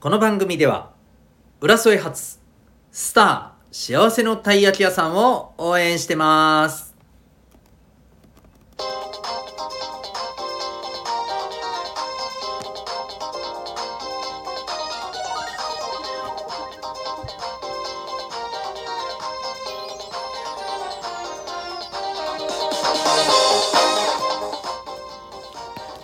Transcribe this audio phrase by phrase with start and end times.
[0.00, 0.92] この番組では
[1.60, 2.38] 浦添発
[2.90, 6.94] スター幸せのたい焼き屋さんを応援してます。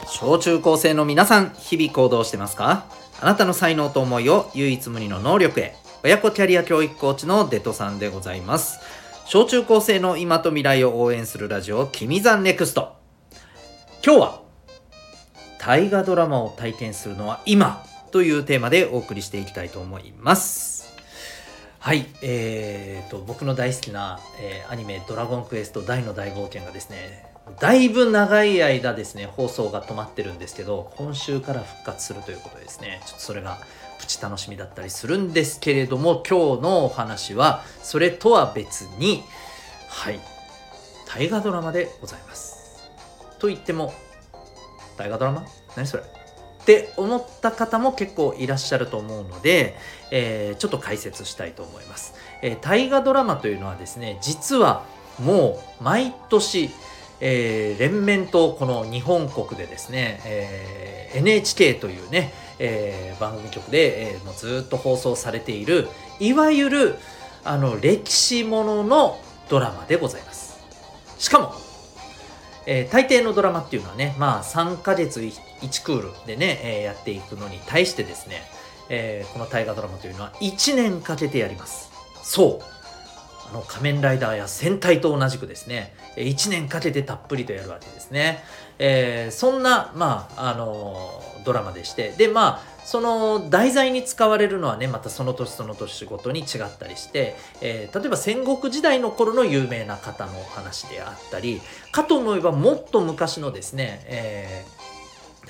[0.06, 2.84] 小中高生の皆さん日々行動してますか？
[3.20, 5.74] あなたの才能と思いを唯一無二の能力へ。
[6.04, 8.78] 親子キャリア教育コーチのデトさんでございます。
[9.24, 12.94] 小中高生の今と未来を応援するラジオ「君 the NEXT。
[14.04, 14.40] 今日は
[15.58, 20.94] 大河ドラマを体験するのは今というテーマでお送りしていきたいと思います。
[21.80, 27.24] はいえーと僕の大好きな、えーアニメ「ドラゴンクエストダイの大冒険」がですね
[27.60, 33.00] だいぶ長い間ですね放送が止まってるんですけど今週から復活するということですね。
[33.06, 33.58] ちょっとそれが
[33.98, 39.22] プチ楽しみだったりするんですけれども今日のお話はそれとは別に
[39.88, 40.20] はい
[41.08, 42.90] 大河ドラマでございます。
[43.38, 43.94] と言っても
[44.98, 45.44] 大河ドラマ？
[45.76, 46.02] 何それ？
[46.02, 49.76] って思った方も結構いらっしゃると思うので、
[50.10, 54.84] えーちょっと解説したいと思います、えー大河ドラマというのはですね実は
[55.22, 56.70] もう毎年
[57.20, 65.88] えー連綿とこの日本国でですね、えー NHK というね、えー番組局で、えーもうずっと放送されている
[66.20, 66.94] いわゆる
[67.44, 70.58] あの歴史もののドラマでございます。
[71.18, 71.54] しかも、
[72.66, 78.42] えー大抵のドラマっていうのはねまあ3ヶ月1クールでね、えーやっていくのに対してですね、
[78.88, 81.90] えーこの大河ドラマというのは1年かけてやります。
[82.22, 82.75] そう。
[83.50, 88.42] あの仮面ライダーや戦隊と同じくですね1年かけてたっぷりとやるわけですね、
[88.78, 92.10] えーそんなまああのドラマでして。
[92.10, 104.75] でまあその題材に使われるのはねまたその年その年ごとに違ったりして、えー例えば戦国時代の頃の有名な方のお話であったりかと思えばもっと昔のですね、えー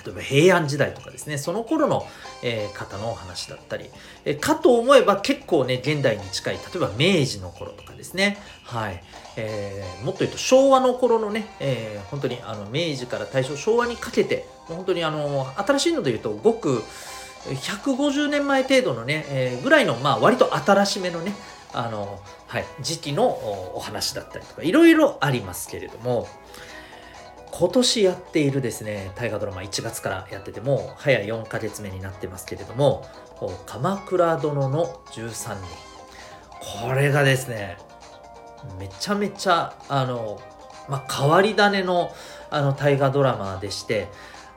[0.07, 1.37] 例えば平安時代とかですね。
[1.37, 2.07] その頃の、
[2.43, 3.91] えー方のお話だったり、
[4.25, 8.39] えーかと思えば結構ね現代に近い例えば明治の頃とかですね。
[8.65, 9.03] はい、
[9.37, 16.85] えーもっと言うと昭和の頃のね、えー本当にあの明治から大正昭和にかけて本当にあの新しいので言うとごく
[17.47, 21.35] 150年前程度のね、えーぐらいのまあ割と新しめのね
[21.73, 23.27] あの、はい、時期の
[23.75, 26.29] お話だったりとかいろいろありますけれども。
[27.51, 33.07] 今年やっているですね大河ドラマ1月からやってても早4ヶ月目になってますけれども
[33.67, 35.87] 「鎌倉殿の13人」
[36.89, 37.79] これがですね
[38.79, 40.41] めちゃめちゃあの、
[40.89, 42.13] まあ、変わり種の
[42.51, 44.09] あの大河ドラマでして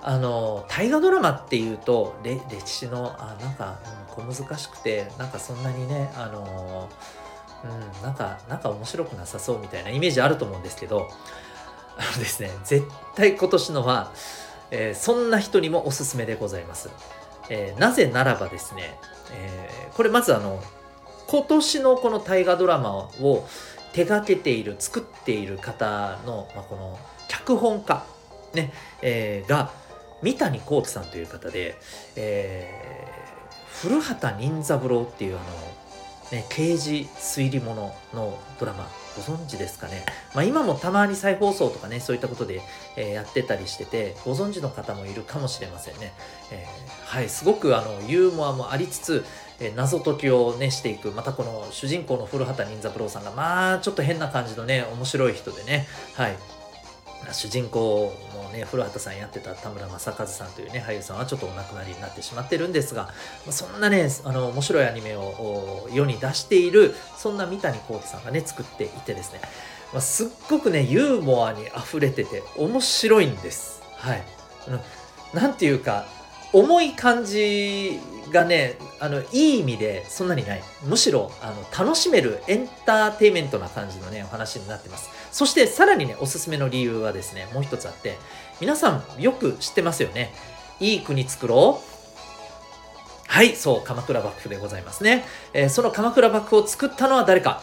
[0.01, 3.79] あの大河ドラマっていうと歴史のあなんか、
[4.17, 6.89] うん、小難しくてなんかそんなにねあの
[7.63, 11.09] うんなんかなんか面白くなさそうみたいなイメージあると思うんですけど
[12.17, 12.51] ですね。
[12.63, 14.11] 絶対今年のは、
[14.71, 16.89] えーそんな人にもおすすめでございます、
[17.49, 18.97] えーなぜならばですね、
[19.33, 20.61] えーこれまずあの
[21.27, 23.47] 今年のこの大河ドラマを
[23.93, 28.05] 手掛けている作っている方の、まあ、この脚本家、
[28.53, 28.71] ね
[29.01, 29.71] えーが
[30.21, 31.75] 三谷幸喜さんという方で、
[32.15, 33.09] えー
[33.81, 35.45] 古畑任三郎っていうあの、
[36.31, 42.61] ね、刑事推理物のドラマご存知ですかね、まあ、今もたまに再放送とかねそういったことで、
[42.95, 46.13] えーやってたりしててご存知の方もいるかもしれませんね、
[46.51, 49.25] えーはいすごくあのユーモアもありつつ
[49.59, 56.58] えー謎解きをねしていくまたこの主人公の古畑任三郎さんがまあちょっと変な感じのね面白い人でねはい。
[57.31, 63.09] 主人公のね古畑さんやってた田村正和さんというね俳優さんはちょっとお亡くなりになってしまってるんですが
[63.49, 69.41] そんなねあの面白いアニメを世に出しているそんな三谷幸喜さんがね作っていてですね、
[69.93, 73.81] まあ、すっごくねユーモアにあふれてて面白いんです。
[73.97, 74.23] はい。
[74.69, 74.79] うん
[75.33, 76.05] なんていうか
[76.53, 77.99] 重い感じ
[78.31, 80.61] がねあのいい意味でそんなにない。
[80.83, 85.09] むしろあの楽しめるエンターテインメントな感じのねお話になってます。
[85.31, 88.17] そしてさらにねおすすめの理由はですねもう一つあって
[88.61, 90.33] 皆さんよく知ってますよね。
[90.79, 91.89] いい国作ろう。
[93.27, 95.23] はいそう鎌倉幕府でございますね、
[95.53, 97.61] えーその鎌倉幕府を作ったのは誰か。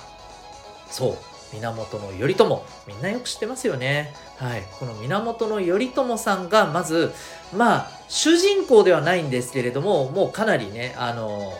[0.88, 1.35] そう。
[1.52, 2.64] 源頼朝。
[2.86, 4.14] みんなよく知ってますよね。
[4.36, 4.62] はい。
[4.78, 7.12] この源頼朝さんがまず
[7.56, 11.52] まあ主人公ではないんですけれどももうかなりねあの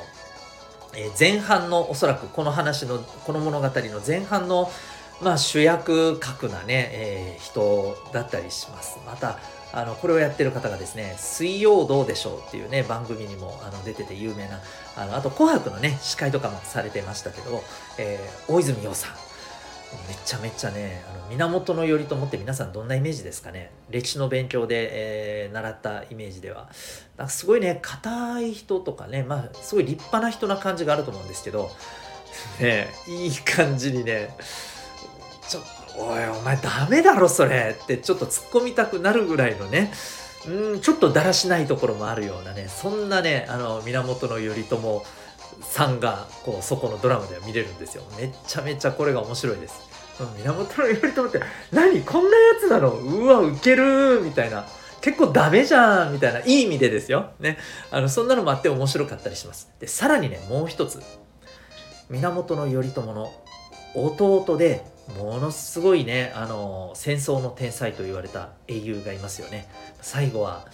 [0.95, 4.71] えー前半のおそらくこの話のこの物語の前半の
[5.21, 8.99] まあ主役格なね、えー人だったりします。
[9.07, 9.39] また
[9.73, 14.61] あのこれをやってる方がですね「水曜どうでしょう」っていうね番組にもあの出てて有名な
[14.97, 17.63] あのあと「紅白」のね司会とかもされてましたけど、
[17.99, 19.26] えー、大泉洋さん。
[20.09, 23.71] めちゃめちゃねあの源頼朝って皆さんどんなイメージですかね？
[23.91, 24.89] 歴史の勉強で、
[25.45, 26.69] えー、習ったイメージでは。
[27.17, 31.71] なんかすごいね硬い人とかねまあすごい立派な人な感じがあると思うんですけど
[32.61, 34.37] ねいい感じにね
[35.49, 35.63] ちょっ
[35.97, 37.77] とおいお前ダメだろそれ！
[37.83, 39.93] ってちょっと突っ込みたくなるぐらいのね
[40.47, 45.03] うんちょっとだらしないところもあるようなねそんなねあの源頼朝
[45.61, 48.03] さんがこうそこのドラマでは見れるんですよ。
[48.19, 49.81] めちゃめちゃこれが面白いです。
[50.39, 51.41] 源頼朝って
[51.73, 52.91] 何こんなやつなの？
[52.91, 54.65] うわウケるみたいな。
[55.03, 57.31] 結構ダメじゃんみたいないい意味でですよ。
[57.39, 57.59] ね。
[57.91, 59.71] あのそんなのもあって面白かったりします。
[59.79, 61.01] でさらにねもう一つ。
[62.09, 63.33] 源頼朝の
[63.95, 64.85] 弟で
[65.19, 69.69] ものすごいねあの戦争の天才と言われた英雄がいますよね。
[70.01, 70.67] 最後は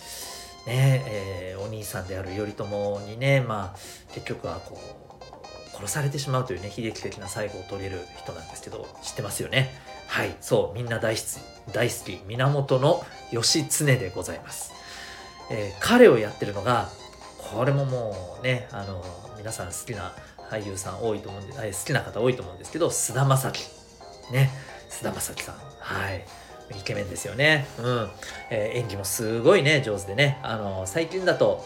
[0.67, 3.79] ねえー、お兄さんである頼朝にねまあ
[4.15, 9.75] 結局はこう殺されてしまうというね悲劇的な最後を遂げる人なんですけど知ってますよね？
[10.07, 11.23] はいそうみんな大好
[11.67, 14.73] き大好き源義経でございます、
[15.51, 16.89] えー、彼をやってるのが
[17.39, 19.05] これももうねあの
[19.39, 20.15] 皆さん好きな
[20.51, 23.71] 俳優さん多いと思うんで好きな方多いと思うんですけど菅田将暉。
[24.31, 24.51] ね
[24.91, 25.55] 菅田将暉さん。
[25.81, 26.25] はい。
[26.79, 27.67] イケメンですよね。
[27.79, 28.11] うん。
[28.51, 30.39] えー、演技もすごいね、上手でね。
[30.43, 31.65] あの、最近だと、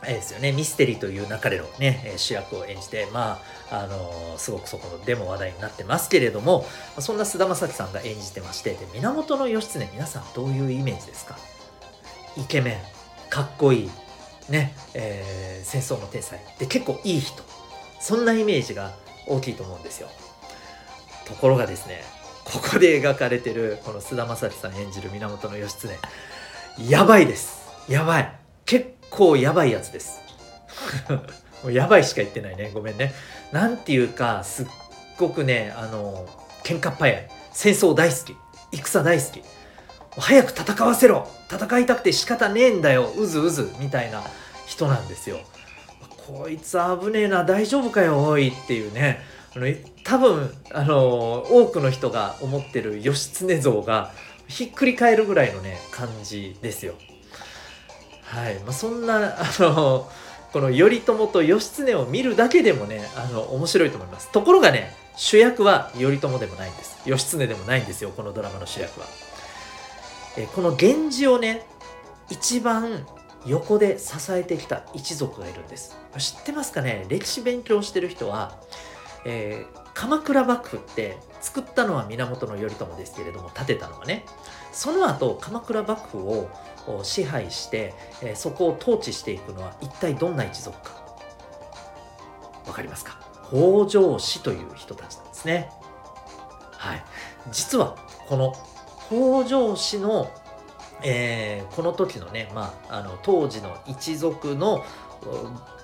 [0.00, 3.40] あれですよね、ミステリーという中でのね、主役を演じて、ま
[3.70, 6.64] あ、あの、すごくそこでも話題になってますけれども、
[7.00, 11.36] そんな菅田将暉さんが演じてまして、で、源義経、皆さんどういうイメージですか？
[12.36, 13.90] イケメン、かっこいい、
[14.48, 16.38] ね、えー、戦争の天才。
[16.60, 17.42] で、結構いい人。
[18.00, 18.94] そんなイメージが
[19.26, 20.08] 大きいと思うんですよ。
[21.26, 22.04] ところがですね、
[22.52, 25.88] ここで描かれてるこの菅田将暉さん演じる源義経。
[26.88, 27.68] やばいです。
[27.88, 28.32] やばい。
[28.64, 30.22] 結構やばいやつです。
[31.62, 32.70] もうやばいしか言ってないね。
[32.72, 33.12] ごめんね。
[33.52, 34.66] なんていうかすっ
[35.18, 36.26] ごくねあの
[36.64, 37.28] 喧嘩っ早い。
[37.52, 38.36] 戦争大好き。
[38.72, 39.42] 戦大好き。
[40.18, 41.28] 早く戦わせろ。
[41.52, 43.12] 戦いたくて仕方ねえんだよ。
[43.14, 43.70] うずうず。
[43.78, 44.22] みたいな
[44.66, 45.38] 人なんですよ。
[46.26, 47.44] こいつ危ねえな。
[47.44, 48.48] 大丈夫かよおい。
[48.48, 49.20] っていうね。
[49.58, 49.66] あの
[50.04, 54.12] 多分あの多くの人が思ってる義経像が
[54.46, 56.94] ひっくり返るぐらいのね感じですよ。
[58.22, 60.08] はいまあ、そんなあの
[60.52, 64.30] この頼朝と義経を見るだけでもねあの面白いと思います。
[64.30, 66.96] ところがね主役は頼朝でもないんです。
[67.04, 69.06] 義経でもないんですよこのドラマの主役は。
[70.36, 71.66] えこの源氏をね
[72.30, 73.04] 一番
[73.44, 75.96] 横で支えてきた一族がいるんです。
[76.16, 77.06] 知ってますかね？
[77.08, 78.56] 歴史勉強してる人は
[79.30, 84.24] えー、鎌倉幕府って作ったのは源頼朝ですけれども建てたのはね。
[84.72, 86.50] その後鎌倉幕府を
[87.02, 90.96] 支配して、えー、そこを統治していくのは一体どんな一族か。
[92.66, 93.18] わかりますか？
[93.50, 95.70] 北条氏という人たちなんですね。
[96.72, 97.04] はい。
[97.50, 97.96] 実は
[98.28, 98.54] この
[99.08, 100.30] 北条氏の、
[101.02, 104.84] えー、この時のね、まあ、あの当時の一族の、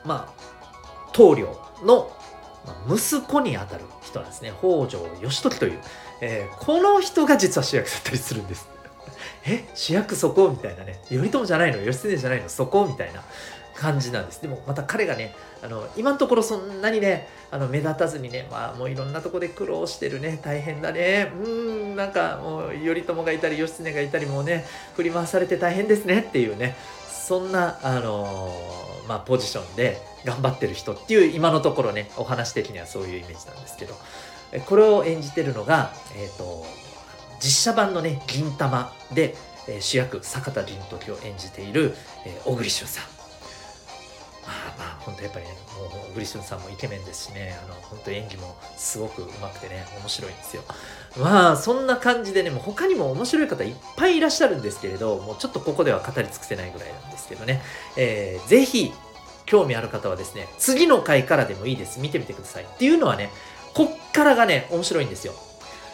[0.05, 2.11] まあ、棟梁の
[2.89, 4.53] 息子にあたる人なんですね。
[4.59, 5.81] 北条義時という、
[6.21, 8.69] えー、この人が実は主役だったりするんです。
[9.47, 10.49] え主役そこ？
[10.51, 11.01] みたいなね。
[11.09, 11.79] 頼朝じゃないの？
[11.79, 12.49] 義経じゃないの？
[12.49, 12.87] そこ？
[12.87, 13.23] みたいな。
[13.77, 14.41] 感じなんです。
[14.41, 20.39] でもまた彼がねあの今のところそんなにねあの目立たずにねまあもういろんなとこで苦労してるね。
[20.45, 21.33] 大変だね。
[21.43, 26.21] うんなんかもう頼朝がいたり義経がいたりもうね振り回されて大変ですね。
[26.21, 26.77] っていうね。
[27.09, 33.95] そんなあのー、まあポジションで頑張ってる人っていう今のところねお話的にはそういうイメージなんですけど。
[34.61, 36.65] これを演じてるのが、えーと、
[37.41, 39.35] 実写版のね銀玉で、
[39.69, 41.95] え、主役坂田銀時を演じている、
[42.25, 43.14] え、小栗旬さん。
[44.47, 50.63] まあまあ本当やっぱりねもう小栗旬さんもイケメンですしねあの本当演技もすごくうまくてね面白いんですよ
[51.19, 57.63] まあそんな感じでねもう他にも面白い方いっぱいいらっしゃるんですけれどもうちょっとここでは語り尽くせないぐらいなんですけどね、
[57.97, 58.93] えー、ぜひ
[59.47, 62.01] 興味ある方はですね、次の回からでもいいです。
[62.01, 62.65] 見てみてください。
[62.65, 63.31] っていうのはね、
[63.75, 65.35] こっからがね、面白いんですよ。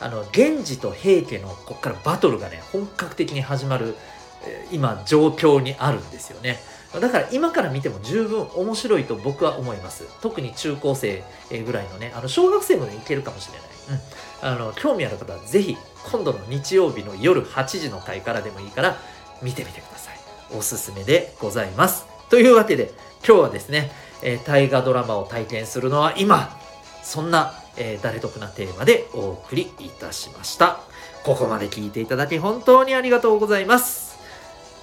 [0.01, 3.97] あの、源氏と平家のこっからバトルがね、本格的に始まる、
[4.45, 6.59] えー、今、状況にあるんですよね。
[6.99, 10.07] だから今から見ても十分面白いと僕は思います。
[10.21, 11.23] 特に中高生
[11.65, 14.51] ぐらいのね、あの小学生もね、いけるかもしれない。
[14.51, 14.65] うん。
[14.65, 15.77] あの、興味ある方はぜひ、
[16.11, 18.97] 今度の日曜日の夜8時の回からでもいいから
[19.41, 20.19] 見てみてください。
[20.57, 22.07] おすすめでございます。
[22.29, 22.93] というわけで、
[23.27, 23.93] 今日はですね、
[24.23, 26.57] えー、大河ドラマを体験するのは今
[27.03, 30.81] そんな、えー、誰得なテーマでお送りいたしました
[31.25, 34.19] ここまで聞いていただき本当にありがとうございます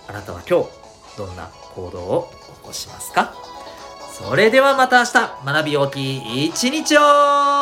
[0.07, 0.69] あなたは今日
[1.17, 2.31] どんな行動を
[2.63, 3.33] 起こしますか？
[4.11, 5.13] それではまた明日
[5.45, 7.56] 学び大きい一日を！